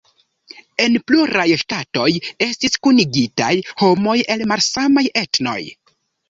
En 0.85 0.93
pluraj 1.09 1.43
ŝtatoj 1.61 2.07
estis 2.45 2.79
kunigitaj 2.87 3.51
homoj 3.83 4.17
el 4.37 4.43
malsamaj 4.55 5.05
etnoj. 5.23 5.57